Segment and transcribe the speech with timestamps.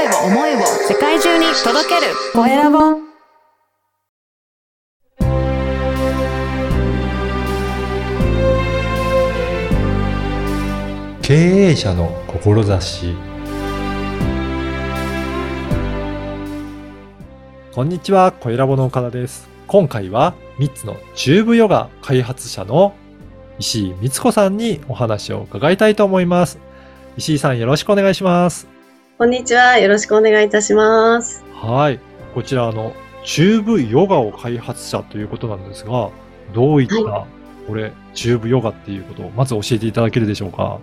[0.00, 2.78] 声を思いを世界中に届けるコエラボ
[11.20, 13.14] 経営者の志
[17.74, 19.48] こんにちは、コエラボの岡田です。
[19.66, 22.94] 今回は3つのチューブヨガ開発者の
[23.58, 26.58] 石井光子さんにお話を伺いたいと思います。
[27.18, 28.69] 石井さんよろしくお願いします。
[29.20, 29.76] こんにちは。
[29.76, 31.44] よろしくお願いいたします。
[31.52, 32.00] はい。
[32.34, 36.08] こちらあの、チューブヨガを開発者ということなんですが、
[36.54, 37.26] どういった、は
[37.66, 40.80] これ、チューブヨガっていうことをまず教えていただけるでしょうか？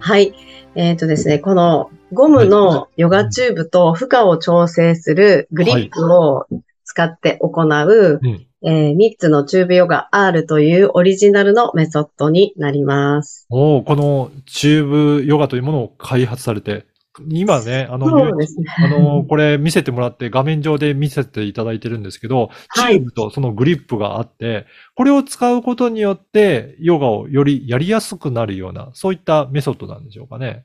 [0.00, 0.34] はい。
[0.74, 6.48] えっ、とですね、このゴムのヨガチューブと負荷を調整するグリップを
[6.82, 8.46] 使って行う、うん。
[8.64, 13.46] えー3つのチューブヨガ R というオリジナルのメソッドになります。
[13.50, 16.86] おーこのチューブヨガというものを開発されて、
[17.28, 18.46] 今ね、あの、ね。
[18.78, 30.64] あの、これ見せてもらって画面上で見せていただいてるんですけど、チーブとそのグリップがあって、これを使うことによって、ヨガをよりやりやすくなるような、そういったメソッドなんでしょうかね。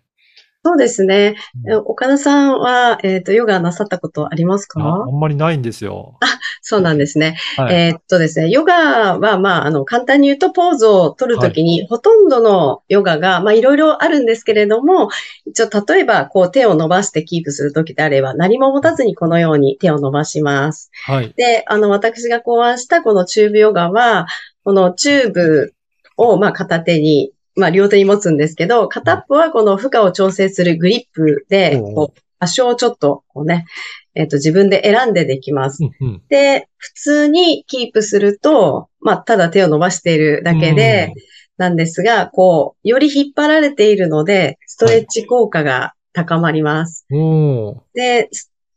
[0.68, 1.36] そうですね。
[1.64, 6.20] うんえ岡田さんは、えっ、と、ヨガなさったことありますああかんまりないんですよ。
[6.62, 7.38] そうなんですね。
[7.56, 7.76] はい。
[7.76, 15.10] えーっとですね、ヨガは、まあ、あの、簡単に言うと、ポーズを取るときに、ほとんどのヨガが、まあ、いろいろあるんですけれども、
[15.46, 20.92] 一応、例えば、こう、手を伸ばしてキープするときであれば、何も持たずにこのように手を伸ばします。
[21.06, 21.34] はい。
[21.38, 24.28] で、あの、私が考案したこのチューブヨガは、
[24.66, 25.74] このチューブ
[26.18, 33.66] を、まあ、片手に、まあ、両手に持つんですけど、片っぽはこの負荷を調整するグリップで、こう、場所をちょっと、こうね、
[34.14, 35.84] えーっと、自分で選んでできます。
[35.84, 36.22] うんうん。
[36.30, 41.14] で、普通にキープすると、まあ、ただ手を伸ばしているだけで、
[41.58, 47.06] なんですが、こう、より引っ張られているので、ストレッチ効果が高まります。
[47.94, 48.30] で、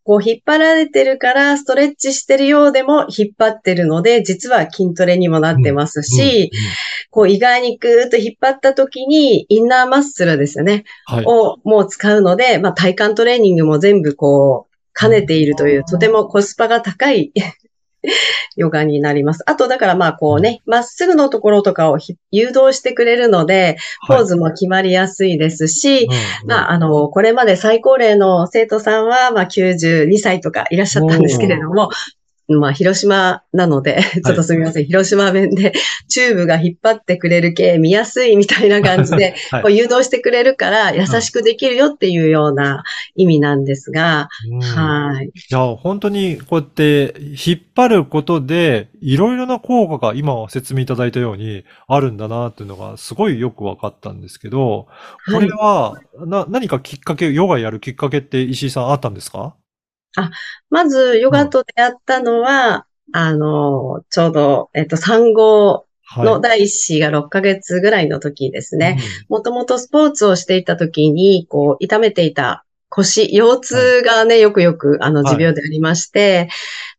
[0.03, 6.50] こう、引っ張られてるから、ストレッチしてるようでも引っ張ってるので、実は筋トレにもなってますし、
[7.10, 11.25] こう、意外にぐーっと引っ張った時に、インナーマッスルですよね、うんはい。
[11.26, 17.32] をもう使うので、まあ、体幹トレーニングも全部こう、兼ねているという、とてもコスパが高い
[18.56, 19.43] ヨガになります。
[19.47, 23.77] あと、だからまあこうね、まっすぐのところとかをひ誘導してくれるので、
[24.09, 26.09] ポーズも決まりやすいですし、
[26.47, 31.91] まあ、あの、これまで最高齢の生徒さんは、まあ、92歳とかいらっしゃったんですけれども、
[32.59, 35.72] まあ、広島なので、ちょっとすみません、広島弁で、
[36.09, 39.62] チューブが引っ張ってくれる系見やすいみたいな感じで、 はい。
[39.62, 42.83] こう誘導してくれるから優しくできるよっていうような
[43.15, 44.59] 意味なんですが、うん。
[44.60, 45.31] はい。
[45.49, 54.87] じゃあ本当にこうやって引っ張ることでいろいろな効果が今説明いただいたようにあるんだなっていうのがすごいよく分かったんですけど、
[55.33, 59.55] これはな何かきっかけ、ヨガやるきっかけって石井さんあったんですか？
[60.71, 66.26] まず、ヨガと出会ったのは、あの、ちょうど、えっと、産後はい。
[66.26, 68.98] の第一子が6ヶ月ぐらいの時ですね。
[69.28, 76.48] もともとスポーツをしていた時に、こう、痛めていた腰、腰痛がね、よくよく、あの、はい持病でありまして、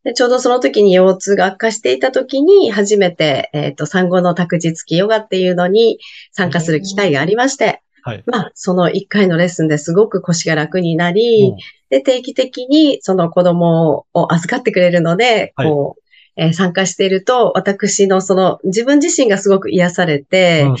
[0.02, 5.98] で、ちょうどその時に腰痛が悪化していた時に、初めて、えっ、と、産後の託児付きヨガっていうのに
[6.32, 8.24] 参加する機会がありまして、はい。
[8.26, 11.54] まあ、その1回のレッスンですごく腰が楽になり、
[11.92, 15.68] で、定期的にその子供を預かってくれるので、はい。
[15.68, 16.02] こう、
[16.36, 20.76] えー参加していると、私のその自分自身がすごく癒されて、うん。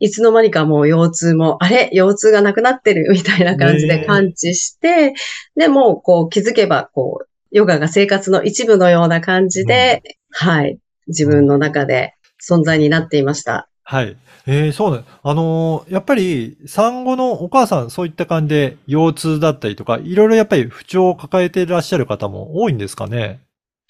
[0.00, 1.90] いつの間にかもう腰痛も、あれ？
[1.92, 5.12] 腰痛がなくなってるみたいな感じで感知して、
[5.54, 13.68] で、もうこう気づけば、こう、ヨガが生活の一部のような感じで、はい、自分の中で存在になっていました。
[13.86, 14.16] はい。
[14.46, 15.04] えー、そうね。
[15.22, 23.40] あのーやっぱり産後のお母さんそういった感じで腰痛だったりとか、いろいろやっぱり不調を抱えていらっしゃる方も多いんですかね？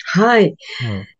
[0.06, 0.50] はい。
[0.50, 0.56] うん。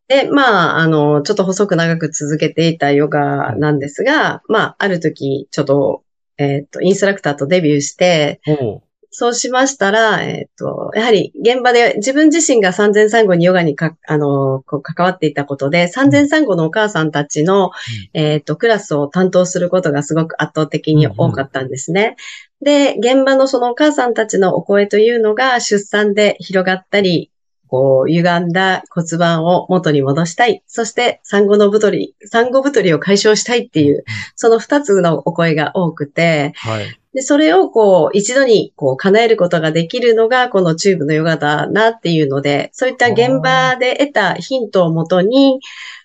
[0.09, 6.03] で、まあ、あの、ちょっと細く長く続けていたヨガなんですが、まあ、ある時、ちょっと、
[6.37, 8.83] えっと、インストラクターとデビューして、おう
[9.17, 17.71] そうしましたら、えっと、やはり現場で自分自身が産前産後にヨガにか、あの、こう関わっていたことで、産前産後のお母さんたちの、
[18.13, 22.17] えっと、クラスを担当することがすごく圧倒的に多かったんですね。
[22.61, 27.31] で、現場のそのお母さんたちのお声というのが出産で広がったり、
[27.75, 30.63] こう、歪んだ骨盤を元に戻したい。
[30.69, 34.05] そして、産後の太り、産後太りを解消したいっていう、
[34.37, 36.87] その二つのお声が多くて、はい。
[37.15, 45.59] で、それをこう、一度にこう、叶えることができるのが、このチューブのヨガだなっていうので、そういった現場で得たヒントをもとに、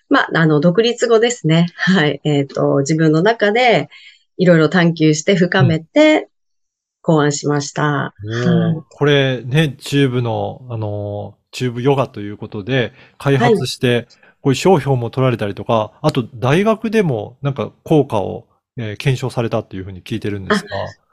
[0.08, 1.68] まあ、あの、独立後ですね。
[1.76, 2.20] はい。
[2.24, 3.90] えっ、と、自分の中で、
[4.38, 6.30] いろいろ探求して深めて、
[7.00, 8.12] 考案しました。
[8.24, 14.06] おーこれね、チューブの、あのー、チューブヨガということで開発して、
[14.42, 20.68] こういう商標も取られたりとか、あと大学でもなんか効果を、えー検証されたっていうふうに聞いてるんですが。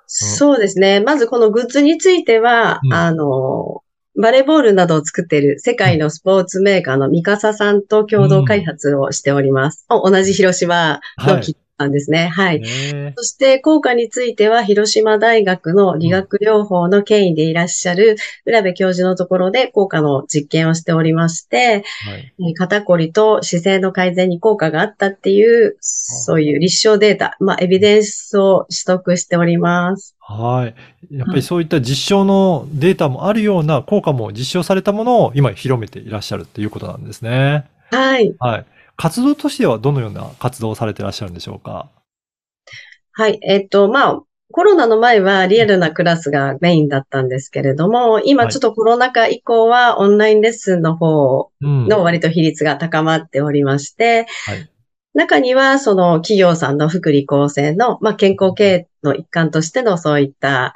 [0.05, 1.01] そうですね。
[1.01, 3.83] まずこのグッズについては、うんあの、
[4.19, 9.85] バレーボールなどを作っている世界のスポーツメーカーのミカサさんと共同開発をしております。
[9.89, 12.27] お同じ広島の企業なんですね。
[12.27, 12.61] はい。
[12.61, 22.33] ねそして効果については、広島大学の理学療法の権威でいらっしゃる浦部教授のところで効果の実験をしておりまして、はい。
[22.39, 30.15] えー肩こりと姿勢の改善に効果があったっていう、そういう立証データ、まあ、エビデンスを取得しております。
[30.19, 30.71] は
[31.11, 31.15] い。
[31.15, 37.65] やっぱりそういった実証のデータもあるような効果も実証されたものを今広めていらっしゃるっていうことなんですね。
[37.91, 38.35] はい。
[38.39, 38.65] はい。
[38.97, 41.89] 活動としてはどのような活動をされていらっしゃるんでしょうか？
[43.13, 43.39] はい。
[43.41, 44.21] えっと、まあ、
[44.51, 51.87] コロナの前はリアルなクラスがメインだったんですけれども、今ちょっとコロナ禍以降はオンラインレッスンの方うん。
[51.87, 54.69] の割と比率が高まっておりまして、はい。
[55.13, 60.73] 中にはその企業さんの福利厚生の、まあ、健康経営の一環としてのそういった、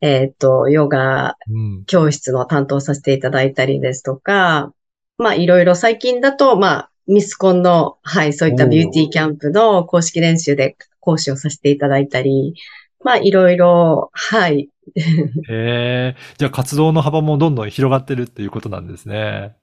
[0.00, 1.84] えっと、ヨガうん。
[1.84, 4.72] 教室の担当させていただいたりですとか、
[5.18, 12.54] まあいろいろ最近だと、まあミスコンの、はい、そういったビューティーキャンプの公式練習で講師をさせていただいたり、
[13.02, 16.16] まあいろいろ、はい、 へえ。
[16.38, 19.56] じゃあ活動の幅もどんどん広がってるっていうことなんですね。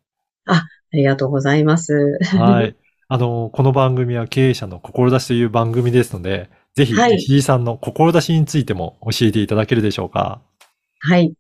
[0.46, 2.20] ありがとうございます。
[2.38, 2.76] はい。
[3.10, 10.42] あの、この番組は経営者の志という番組ですので、ぜひ、はいひじさんの志についても教えていただけるでしょうか。
[11.00, 11.34] はい。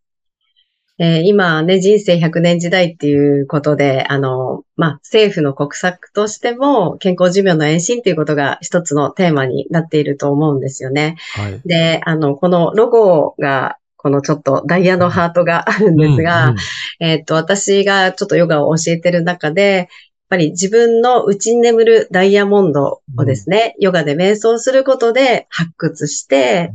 [1.00, 11.18] えー今ね、人生100年時代っていうことで、あの、まあ、政府の国策としても、健康寿命の延伸っていうことが一つのテーマになっていると思うんですよね。
[11.36, 11.62] はい。
[11.66, 16.58] で、あの、このロゴが、このちょっとダイヤのハートが あるんですが、うんうん
[17.00, 19.88] えっと、私がちょっとヨガを教えてる中で、やっ
[20.30, 26.72] ぱり自分の内に眠るダイヤモンドをですね、ヨガで瞑想することで発掘して、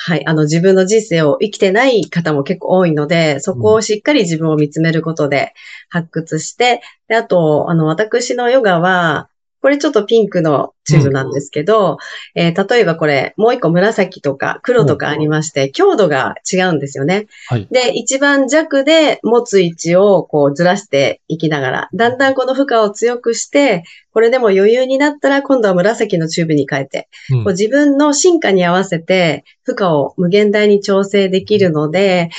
[0.00, 5.54] はい、あの自分の人生を生きてない方も結構多いので、そこをしっかり自分を見つめることで
[5.88, 9.28] 発掘して、であと、あの、私のヨガは、
[9.60, 11.98] これちょっとピンクのチューブなんですけど、
[12.34, 17.26] えー例えばこれ、もう一個紫とか黒とかありまして、強度が違うんですよね。
[17.48, 17.68] はい。
[17.70, 27.44] で、一番弱で持つ位置をこうずらしていきながら、だんだんこの負荷を強くして、これでも余裕になったら今度は紫のチューブに変えて、うん。
[27.44, 32.30] こう自分の進化に合わせて負荷を無限大に調整できるので、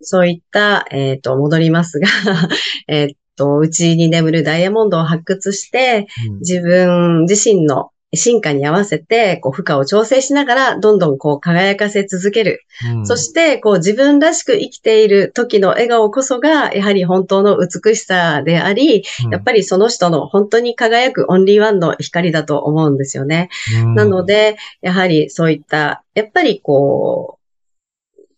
[0.00, 2.08] そういった、えっ、と、戻りますが、
[2.88, 12.60] えっと、内に眠るダイヤモンドを発掘して、うん自分自身の進化に合わせて、こう、負荷を調整しながら、どんどんこう、輝かせ続ける。
[12.96, 23.48] うんそして、こう、自分らしく生きている時の笑顔こそが、やはり本当の美しさであり、やっぱりその人の本当に輝くオンリーワンの光だと思うんですよね。
[23.82, 27.41] うんなので、やはりそういった、やっぱりこう、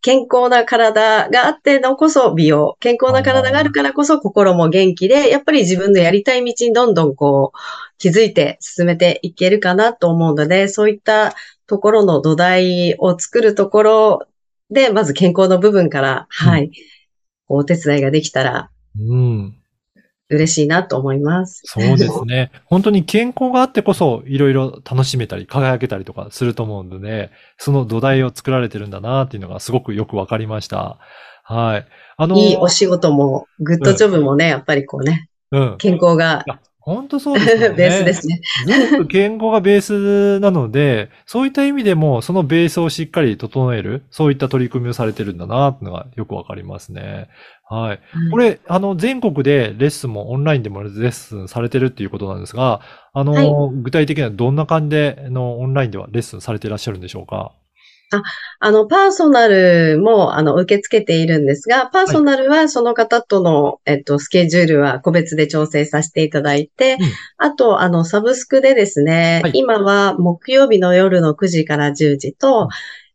[0.04, 7.58] 健康な体があってのこそ美容、健康な体があるからこそ心も元気で、やっぱり自分のやりたい道にどんどんこう、
[7.96, 11.34] 気づいて進めていけるかなと思うので、そういった
[11.66, 14.26] ところの土台を作るところ
[14.68, 16.70] で、まず健康の部分から、はい、
[17.48, 18.70] お手伝いができたら。
[19.00, 19.56] うん。
[20.30, 21.62] 嬉しいなと思います。
[21.64, 22.50] そうですね。
[22.64, 30.98] 本当に健康があってこそ、いろいろ楽しめたり、輝けたりとかすると思うので、その土台を作られてるんだなっていうのがすごくよくわかりました。
[31.42, 31.86] はい。
[32.16, 35.76] あの、いいお仕事も、グッドジョブもね、やっぱりこうね、うん。
[35.78, 36.44] 健康が
[36.84, 37.70] 本当そうですよね。
[37.76, 38.40] ベースですね。
[38.66, 47.28] 全部健康がベースなので、そういった意味でも、そのベースをしっかり整える、そういった取り組みをされてるんだな、っていうのがよくわかりますね。
[47.70, 48.00] はい。
[48.30, 52.82] これ、あの、全国でレッスンもオンラインでもレッスンされてるっていうことなんですが、
[53.14, 57.52] あの、は具体的にはどんな感じで、あの、オンラインではレッスンされていらっしゃるんでしょうか？
[58.60, 67.06] あの、パーソナルも、あの、受け付けているんですが、パーソナルはその方との、えっと、スケジュールは個別で調整させていただいて、うん。
[67.38, 69.52] あと、あの、サブスクでですね、はい。
[69.54, 72.68] 今は木曜日の夜の9時から10時と、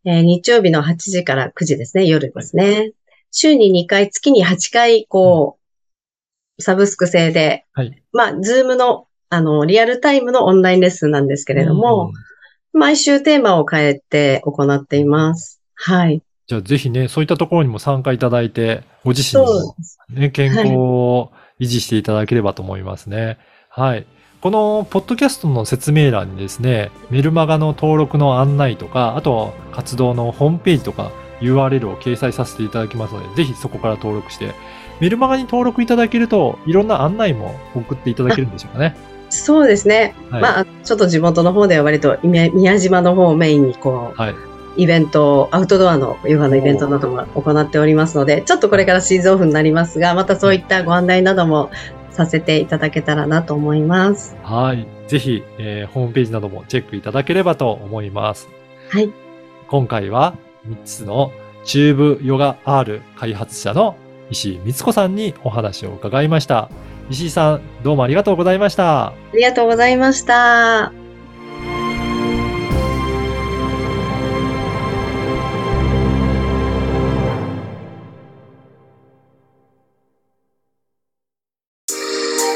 [0.05, 2.91] えー日曜日の8時から9時ですね、夜ですね。
[3.31, 5.57] 週に2回、月に8回、こ
[6.57, 8.03] う、サブスク制で、はい。
[8.11, 12.11] まあ、ズームの、あの、リアルタイムのオンラインレッスンなんですけれども、
[12.73, 15.61] 毎週テーマを変えて行っています。
[15.75, 16.21] はい。
[16.47, 19.75] じゃあぜひね、そういったところにも参加いただいて、ご自身の
[20.09, 23.37] ね、健康を維持していただければと思いますね。
[23.69, 24.05] はい。
[24.41, 31.11] このポッドキャストの説明欄にですね、メルマガの登録の案内とか、あと活動のホームページとか、
[31.41, 34.53] URL を掲載させていただきますので、ぜひそこから登録して、
[34.99, 38.95] メルマガに登録いただけると、いろんな案内も送っていただけるんでしょうかね。
[39.29, 40.15] そうですね。
[40.29, 44.35] はいまあ、ちょっと地元の方では割と宮宮島の方をメインにこう、はい。
[44.77, 51.69] イベント、アウトドアのヨガのイベントなども行っておりますので、ちょっとこれからシーズンオフになりますが、またそういったご案内なども
[52.11, 54.37] させていただけたらなと思います。
[54.43, 54.87] はい。
[55.07, 58.47] ぜひ、えーホームページなどもチェックいただければと思います。
[58.89, 59.11] はい。
[59.67, 60.35] 今回は
[60.67, 61.31] 3つの
[61.63, 63.95] チューブヨガ R 開発者の
[64.29, 66.69] 石井光子さんにお話を伺いました。
[67.09, 69.07] 石井さん、どうもありがとうございました。
[69.07, 70.91] ありがとうございました。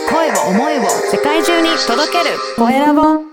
[0.07, 3.32] 声を思いを世界中に届けるコエラボ